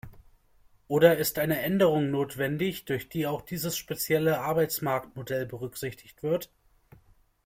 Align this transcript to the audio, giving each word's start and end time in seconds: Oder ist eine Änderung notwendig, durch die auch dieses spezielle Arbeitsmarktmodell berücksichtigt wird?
Oder 0.87 1.17
ist 1.19 1.37
eine 1.37 1.61
Änderung 1.61 2.09
notwendig, 2.09 2.85
durch 2.85 3.07
die 3.07 3.27
auch 3.27 3.43
dieses 3.43 3.77
spezielle 3.77 4.39
Arbeitsmarktmodell 4.39 5.45
berücksichtigt 5.45 6.23
wird? 6.23 6.49